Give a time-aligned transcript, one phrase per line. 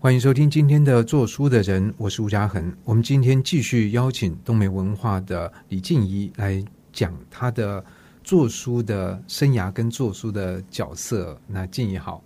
[0.00, 2.72] 欢迎收听今天的做书的人，我是吴嘉恒。
[2.84, 7.84] 我们今天继续邀请东梅文化的李静怡来讲她的
[8.22, 11.36] 做书的生涯跟做书的角色。
[11.48, 12.22] 那静怡好，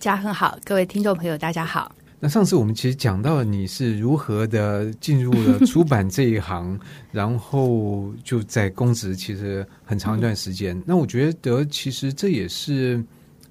[0.00, 1.94] 嘉恒好，各位听众朋友大家好。
[2.18, 6.80] 那上次我们其实讲到你是如何的进入了出版这一行，
[7.12, 10.74] 然后就在公职其实很长一段时间。
[10.78, 13.04] 嗯、那我觉得其实这也是。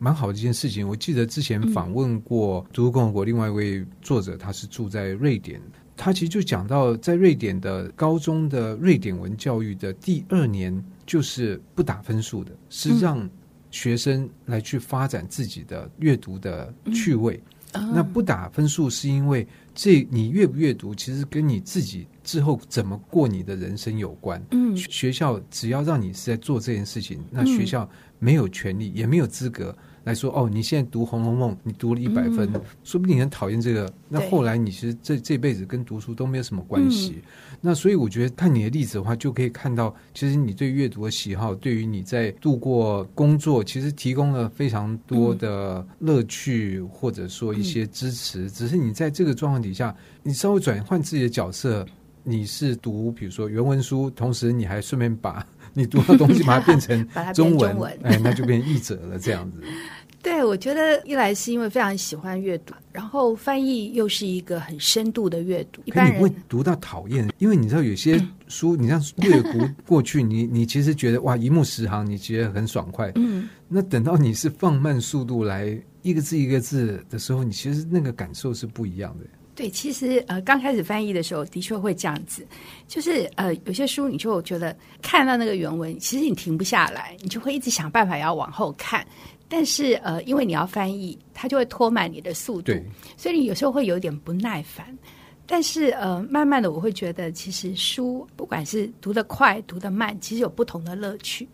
[0.04, 0.88] 蛮好的一件事情。
[0.88, 5.62] 我记得之前访问过《读书共和国》另外一位作者，他是住在瑞典。
[5.96, 13.30] 他其实就讲到，在瑞典的高中的瑞典文教育的第二年，就是不打分数的，是让
[13.70, 17.40] 学生来去发展自己的阅读的趣味。
[17.74, 24.44] 那不打分数是因为这你阅不阅读，其实跟你自己之后怎么过你的人生有关。
[24.50, 27.88] 嗯，学校只要让你是在做这件事情，那学校
[28.18, 29.78] 没有权利，也没有资格。
[30.04, 33.92] 来说哦，你现在读《红楼梦》，你读了一百分，嗯，说不定你很讨厌这个。
[34.10, 37.16] 那后来你其实这这辈子跟读书都没有什么关系。
[37.18, 37.22] 嗯。
[37.62, 48.50] 那所以我觉得看你的例子的话，就可以看到，其实你对阅读的喜好，对于你在度过工作，其实提供了非常多的乐趣，或者说一些支持。
[48.50, 51.86] 只是你在这个状况底下，你稍微转换自己的角色，
[52.24, 55.46] 你是读比如说原文书，同时你还顺便把。
[55.74, 59.58] 你读的东西把它变成 中文，中文哎，那就变译者了，这样子。
[60.24, 65.82] 对，我觉得一来是因为非常喜欢阅读，然后翻译又是一个很深度的阅读。
[65.86, 73.12] 一般人你会读到讨厌，因为你知道有些书，你这样阅读过去，你你其实觉得哇，一目十行，你觉得很爽快。
[73.16, 73.50] 嗯。
[73.68, 79.26] 那等到你是放慢速度来一个字一个字的时候，你其实那个感受是不一样的。
[79.62, 82.44] 对，其实呃，刚开始翻译的时候，的确会这样子，
[82.88, 89.06] 就是呃，有些书你就觉得看到那个原文，其实你停不下来，你就会一直想办法要往后看。
[89.48, 92.72] 但是呃，因为你要翻译，它就会拖慢你的速度，
[93.16, 94.98] 所以你有时候会有点不耐烦。
[95.46, 101.48] 但是呃，慢慢的我会觉得，其实书不管是读得快、读得慢，其实有不同的乐趣。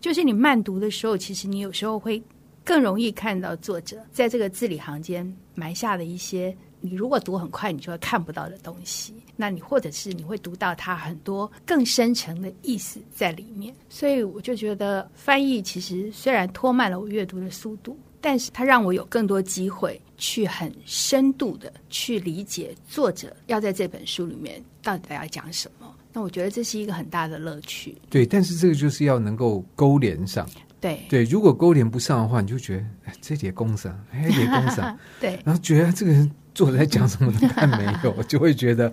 [0.00, 2.22] 就是你慢读的时候，其实你有时候会
[2.62, 6.54] 更容易看到作者在这个字里行间埋下的一些。
[6.86, 9.14] 你如果读很快，你就会看不到的东西。
[9.36, 13.74] 那你或者是你会读到它很多更深层的意思在里面。
[13.88, 25.90] 所以我就觉得翻译其实虽然拖慢了我阅读的速度，但是它让我有更多机会去很深度的去理解作者要在这本书里面到底要讲什么。
[26.12, 27.96] 那我觉得这是一个很大的乐趣。
[28.10, 30.46] 对，但是这个就是要能够勾连上。
[30.82, 34.82] 对对，如果勾连不上的话，你就觉得哎，这叠公式，哎，这叠公式，
[35.18, 36.30] 对，然后觉得这个人。
[36.54, 38.92] 作者在讲什么都看没有， 就会觉得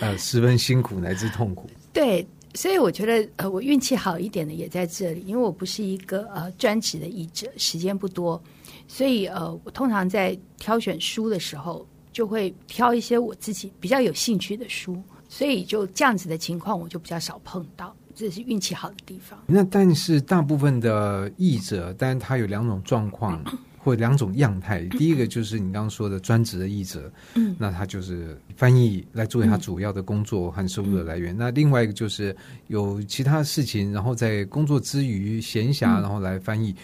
[0.00, 1.68] 呃十分辛苦乃至痛苦。
[1.92, 8.40] 对，所以我觉得呃我运气好一点的也在这里，因为我不是一个呃专职的译者，时间不多，
[8.86, 19.36] 所以呃我通常在挑选书的时候，就会挑一些我自己比较有兴趣的书，所以就这样子的情况我就比较少碰到，这是运气好的地方。
[19.46, 23.42] 那但是大部分的译者，但是他有两种状况。
[23.78, 31.34] 或两种样态，第一个就是你刚刚说的专职的译者，嗯，那他就是翻译来作为他主要的工作和收入的来源。
[31.34, 36.72] 嗯、那另外一个就是有其他事情，然后在工作之余闲暇，然后来翻译。
[36.72, 36.76] 嗯、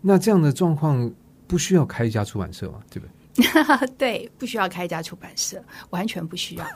[0.00, 1.10] 那这样的状况
[1.46, 2.78] 不需要开一家出版社嘛？
[2.90, 3.10] 对不对？
[3.96, 6.66] 对，不需要开一家出版社，完全不需要。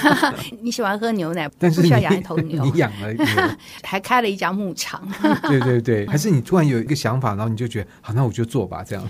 [0.60, 3.24] 你喜欢喝牛奶，但是不需要养一头牛， 你养了牛，
[3.82, 5.08] 还开了一家牧场。
[5.42, 9.04] 对对对，还是你突然有一个想法，然后你就觉得好，那我就做吧，这样。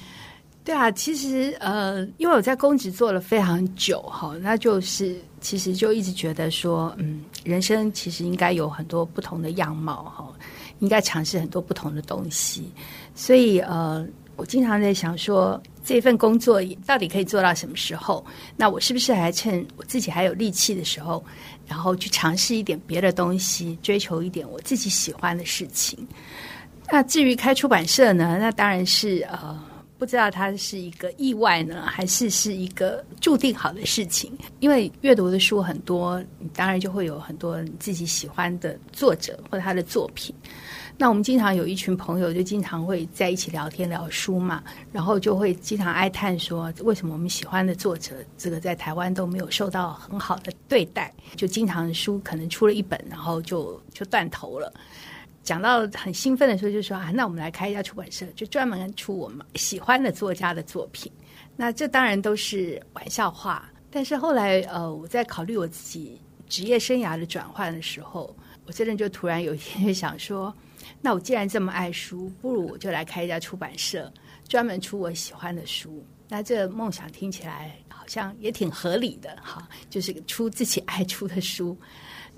[0.64, 10.32] 对啊，其实呃，因为我在公职做了非常久哈，那就是其实就一直觉得说，嗯，人生其实应该有很多不同的样貌哈，
[10.78, 12.72] 应该尝试很多不同的东西，
[13.14, 14.06] 所以呃。
[14.34, 18.24] 我经常在想说，这份工作到底可以做到什么时候？
[18.56, 21.24] 那我是不是还趁我自己还有力气的时候，
[21.66, 26.06] 然后去尝试一点别的东西，追求一点我自己喜欢的事情？
[26.90, 28.36] 那至于开出版社呢？
[28.38, 29.58] 那当然是呃，
[29.98, 34.36] 不知道它是一个意外呢，还是是一个注定好的事情。
[34.60, 40.34] 因为阅读的书很多，你当然就会有很多你自己喜欢的作者或者他的作品。
[41.02, 44.62] 那我们经常有一群朋友，就经常会在一起聊天聊书嘛，
[44.92, 51.12] 然后就会经常哀叹说，为什么我们喜欢的作者，这个在台湾都没有受到很好的对待？
[51.34, 54.72] 就经常书可能出了一本，然后就就断头了。
[55.42, 61.10] 讲到很兴奋的时候，就说啊，那我们来开一家出版社，就专门出我们喜欢的作家的作品。
[61.56, 66.16] 那这当然都是玩笑话，但是后来呃，我在考虑我自己
[66.48, 68.32] 职业生涯的转换的时候，
[68.66, 70.54] 我真的就突然有一天想说。
[71.00, 74.12] 那我既然这么爱书，不如我就来开一家出版社，
[74.48, 76.04] 专门出我喜欢的书。
[76.28, 81.76] 那这梦想听起来好像也挺合理的哈，就是出自己爱出的书。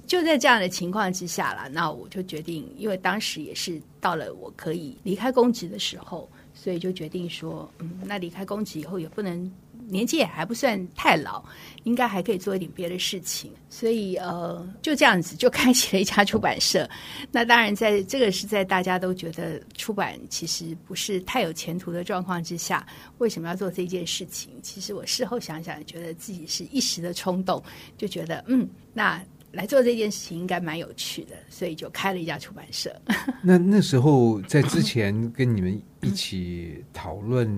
[0.07, 9.51] 就在这样的情况之下了，那我就决定，因为当时也是到了我可以离开公职的时候，所以就决定说，嗯，那离开公职以后也不能。
[9.89, 11.45] 年纪也还不算太老，
[11.83, 16.89] 应该还可以做一点别的事情，所以呃，就这样子就开启了一家出版社。
[17.31, 22.87] 那当然，在这个是在大家都觉得出版其实不是太有前途的状况之下，
[23.19, 24.51] 为什么要做这件事情？
[24.63, 27.63] 其实我事后想想，觉得自己是一时的冲动，
[27.99, 29.23] 就觉得嗯，那
[29.53, 32.95] 来做这件事情应该蛮有趣的，所以就开了一家出版社。
[33.43, 37.49] 那那时候在之前跟你们一起讨论。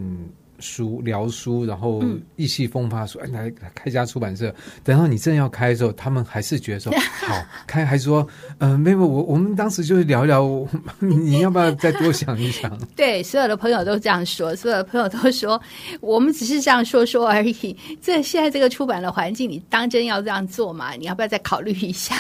[0.58, 2.02] 书聊书，然后
[2.36, 6.92] 意气风发说：“哎，来开家出版社。”等到你正要开的时候，他们还是觉得说
[7.26, 7.34] 好
[7.66, 8.26] 开，还说
[8.58, 10.66] ：“嗯、呃，没有，我我们当时就是聊一聊，
[10.98, 15.60] 你要不要再多想一想？” 对，所有的朋友都这样说，所有的朋友都说
[16.00, 17.76] 我们只是这样说说而已。
[18.00, 20.92] 这现在这个出版的环境，你当真要这样做吗？
[20.92, 22.14] 你要不要再考虑一下？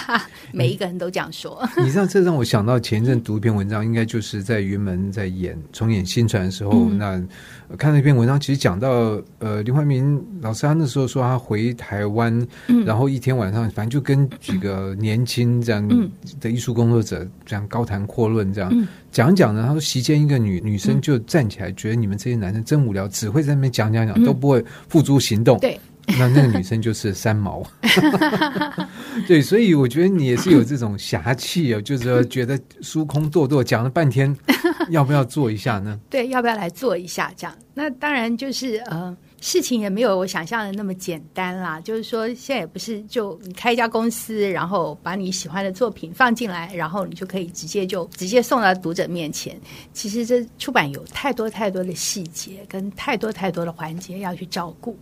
[0.52, 1.66] 每一个人都这样说。
[1.76, 7.22] 你知道，这让我想到前一阵读一篇文章，应该就是在云门在演重演新传的时候，嗯、那。
[7.76, 19.64] 看了一篇文章，其实讲到呃，林怀民老师他那时候说他回台湾，嗯、然后一天晚上，反正就跟几个年轻这样的艺术工作者这样高谈阔论，这样、嗯、讲讲呢。
[19.66, 25.58] 他说席间一个女女生就站起来，觉得你们这些男生真无聊，只会在那边讲讲讲，都不会付诸行动。
[25.60, 25.78] 对。
[26.18, 27.62] 那那个女生就是三毛，
[29.26, 34.34] 对，所以我觉得你也是有这种侠气哦，就是说觉得疏空堕堕讲了半天，
[34.90, 35.98] 要不要做一下呢？
[36.08, 37.54] 对，要不要来做一下这样？
[37.74, 39.14] 那当然就是呃，
[39.46, 41.80] 事情也没有我想象的那么简单啦。
[41.80, 49.56] 就是说，现在也不是就你开一家公司，然后把你喜欢的作品放进来，然后你就可以直接就直接送到读者面前。
[49.92, 54.98] 其实这出版有太多太多的细节，跟太多太多的环节要去照顾。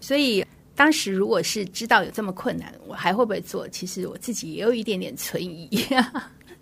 [0.00, 0.42] 所以
[0.74, 3.68] 当时如果是知道有这么困难，我还会不会做？
[3.68, 5.68] 其实我自己也有一点点存疑。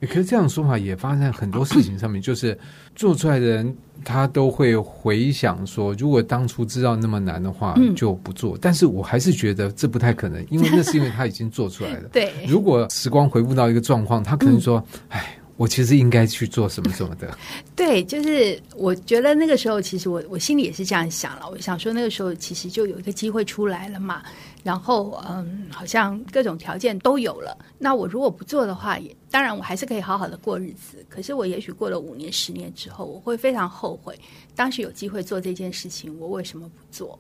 [0.00, 2.58] 可是这样说法也发生在很多事情上面，就是
[2.94, 8.58] 做出来的人他都会回想说，如果当初知道那么难的话，就不做。
[8.61, 12.08] 但是我还是觉得这不太可能，因为那是因为他已经做出来了。
[12.12, 17.39] 对，如果时光回复到一个状况，他可能说：“哎。”我其实应该去做什么什么的。
[17.77, 21.49] 对，就是我觉得那个时候，其实我我心里也是这样想了。
[21.49, 24.23] 我想说，那个时候其实就有一个机会出来了嘛。
[24.65, 27.56] 然后，嗯，好像各种条件都有了。
[27.79, 31.05] 那我如果不做的话，也当然我还是可以好好的过日子。
[31.09, 34.19] 可是我也许过了五年、十年之后，我会非常后悔
[34.56, 37.19] 当时有机会做这件事情，我为什么不做？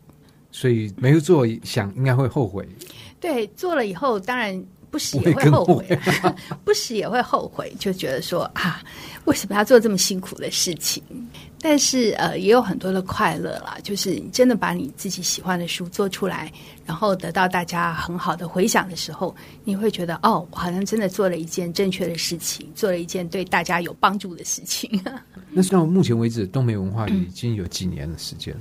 [0.50, 2.66] 所以没有做，想应该会后悔。
[3.20, 4.60] 对，做了以后，当然。
[4.94, 5.98] 不时也会后悔，
[6.62, 8.80] 不时也会后悔，就觉得说啊，
[9.24, 11.02] 为什么要做这么辛苦的事情？
[11.60, 16.52] 但是呃，也有很多的快乐啦，就是你真的把你自己喜欢的书做出来，
[16.86, 24.88] 然后得到大家很好的回响的时候，你会觉得哦，我好像真的做了一件正确的事情，做了一件对大家有帮助的事情。
[25.50, 28.60] 那到目前为止，东美文化已经有几年的时间了？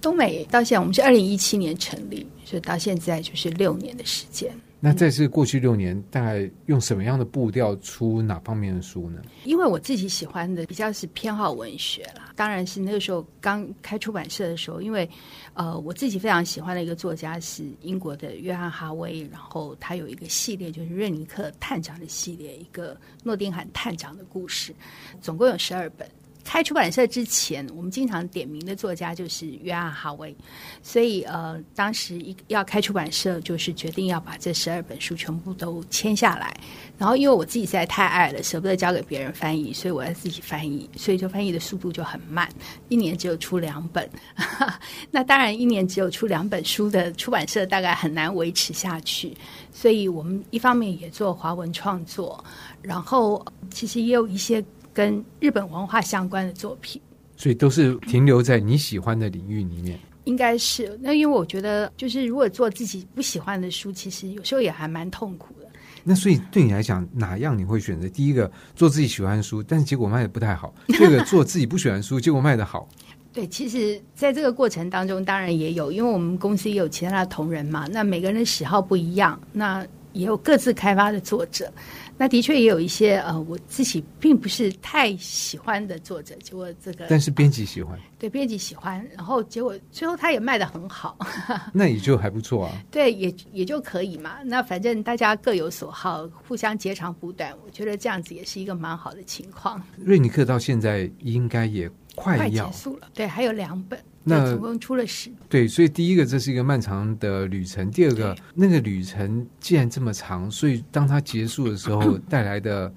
[0.00, 4.52] 东美到现在，我们是二零一七年成立，所以到现在就是六年的时间。
[4.80, 9.20] 那这是过去六年，大概用什么样的步调出哪方面的书呢？
[9.44, 15.08] 因为我自己喜欢的比较是偏好文学啦，当然是那个时候刚开出版社的时候，因为
[15.54, 24.72] 呃，我自己非常喜欢的一个作家是英国的约翰哈威，然后他有一个系列就是瑞尼克探长的系列，一个诺丁汉探长的故事，
[25.20, 26.08] 总共有十二本。
[26.48, 30.34] 开出版社之前，我们经常点名的作家就是约翰·哈维，
[30.82, 36.58] 所以呃，当时一要开出版社，就是决定要把这十二本书全部都签下来。
[36.96, 42.48] 然后，因为我自己实在太爱了，舍不得交给别人翻译，所以我要自己翻译，所以就翻译的速度就很慢，
[42.88, 44.08] 一年只有出两本。
[45.12, 49.36] 那当然，一年只有出两本书的出版社大概很难维持下去，
[49.70, 52.42] 所以我们一方面也做华文创作，
[52.80, 54.64] 然后其实也有一些。
[54.98, 57.00] 跟日本文化相关的作品，
[57.36, 59.96] 所以都是停留在你喜欢的领域里面。
[60.24, 65.68] 应该是那，因为我觉得，就是如果做自己不喜欢的书，其实有时候也还蛮痛苦的。
[66.02, 68.08] 那所以对你来讲，哪样你会选择？
[68.08, 72.88] 第一个做自己喜欢的书，但是结果卖的不太好； 第二个做自己不喜欢的书，结果卖的好。
[73.32, 77.86] 对，其实在这个过程当中，当然也有，因为我们公司也有其他的同仁嘛。
[77.92, 81.72] 那每个人的喜好不一样，那也有各自开发的作者。
[82.20, 91.16] 那的确也有一些呃，我自己并不是太喜欢的作者，结果这个但是编辑喜欢，对编辑喜欢，然后结果最后他也卖得很好，
[91.72, 92.72] 那也就还不错啊。
[92.90, 94.38] 对，也也就可以嘛。
[94.44, 99.80] 那反正大家各有所好，互相截长补短，我觉得这样子也是一个蛮好的情况。
[99.96, 103.96] 瑞尼克到现在应该也快要快结束了，对，还有两本。
[104.28, 105.30] 那总共出了十。
[105.48, 112.92] 对，所以第一个这是一个漫长的旅程，第二个那个旅程既然这么长，所以当它结束的时候 带来的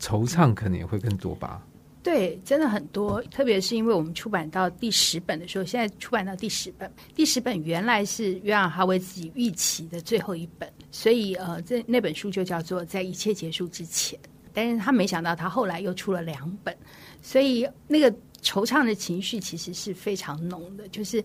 [0.00, 1.62] 惆怅可能也会更多吧。
[2.02, 14.16] 对，真的很多，特别是因为我们出版到第十本的时候，现在出版到第十本，第十本原来是约翰哈维自己预期的最后一本，所以呃，这那本书就叫做《在一切结束之前》，
[14.54, 16.72] 但是他没想到他后来又出了两本，
[17.20, 21.22] 所以那个惆怅的情绪其实是非常浓的，就是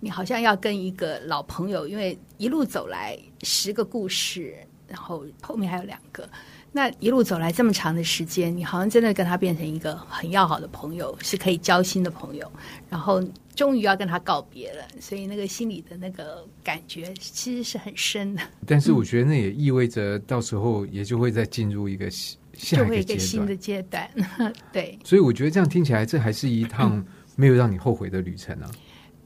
[0.00, 4.54] 你好像要跟一个老朋友，因为一路走来十个故事，
[4.86, 6.28] 然后后面还有两个。
[6.70, 12.52] 那一路走来这么长的时间，你好像真的跟他变成一个很要好的朋友，是可以交心的朋友。
[12.90, 13.24] 然后
[13.56, 18.42] 终于要跟他告别了，所以那个心里的那个感觉其实是很深的。
[18.66, 22.10] 但是我觉得那也意味着到时候也就会再进入一个
[22.58, 24.10] 下一个，新的阶段。
[24.72, 27.02] 对，所以我觉得这样听起来，这还是一趟
[27.36, 28.70] 没有让你后悔的旅程啊。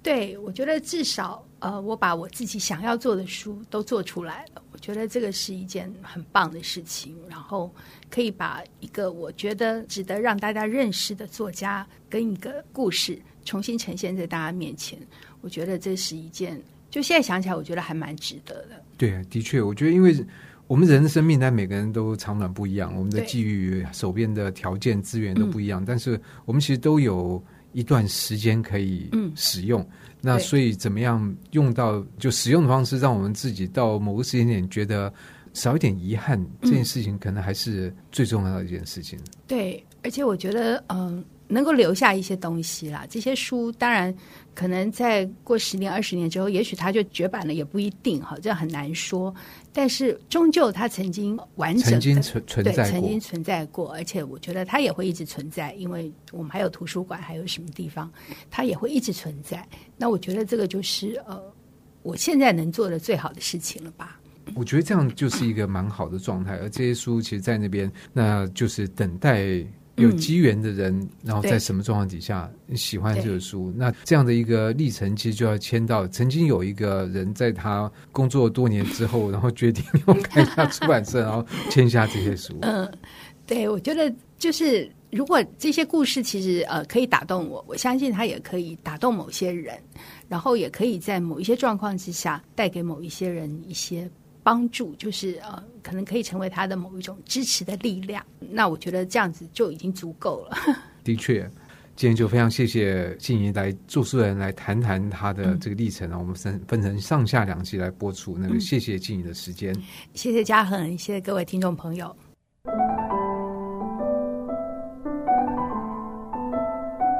[0.02, 4.62] 对，我觉得至少呃，我把我自己想要做的书都做出来了。
[4.72, 7.72] 我觉得这个是一件很棒的事情，然后
[8.10, 14.98] 可以把一个我觉得值得让大家认识的作家跟一个故事重新呈现在大家面前。
[15.40, 16.60] 我觉得这是一件，
[16.90, 18.82] 就现在想起来，我觉得还蛮值得的。
[18.98, 20.12] 对，的确，我觉得因为
[20.72, 27.42] 我们人的生命，但每个人都长短不一样，我们的际遇、手边的条件、资源都不一样，嗯、但是我们其实都有。
[27.74, 29.88] 一段时间可以使用，嗯、
[30.20, 35.10] 那所以怎么样用到就使用的方式，让我们自己到某个时间点觉得
[35.54, 39.18] 少一点遗憾，嗯、这件事情可能还是最重要的一件事情。
[39.46, 41.24] 对，而且我觉得，嗯、呃。
[41.52, 44.14] 能够留下一些东西啦，这些书当然
[44.54, 49.34] 可能在过十年、二十年之后，也许它就绝版了，也不一定哈，这很难说。
[49.70, 58.10] 但是终究它曾经完整的曾经存存在过，曾经存在过，而且我觉得它也会一直存在，因为我们还有图书馆，还有什么地方，
[58.50, 59.62] 它也会一直存在。
[59.98, 61.38] 那我觉得这个就是呃，
[62.02, 64.18] 我现在能做的最好的事情了吧？
[64.54, 69.62] 我觉得这样就是一个蛮好的状态，而这些书其实，在那边，那就是等待。
[69.96, 73.72] 有机缘的人，嗯、然后在什么状况底下喜欢这个书？
[73.76, 76.06] 那这样的一个历程，其实就要签到。
[76.08, 82.56] 曾经有一个人在他工作多年之后，然后决定要开一家出版社，然后签下这些书。
[82.62, 82.90] 嗯，
[83.46, 89.78] 对，我觉得就是如果这些故事其实呃可以打动我，我相信他也可以打动某些人，
[90.28, 94.10] 然后也可以在某一些状况之下带给某一些人一些。
[94.42, 98.24] 帮助就是呃，可能可以成为他的某一种支持的力量。
[98.50, 100.56] 那我觉得这样子就已经足够了。
[101.04, 101.48] 的确，
[101.96, 106.16] 今天就非常谢谢静怡来做书人来谈谈他的这个历程啊。
[106.16, 108.36] 嗯、我们分分成上下两集来播出。
[108.38, 109.82] 那个谢谢静怡的时间，嗯、
[110.14, 112.14] 谢谢嘉恒，谢谢各位听众朋友。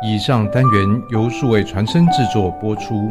[0.05, 3.11] 以上单元由数位传声制作播出。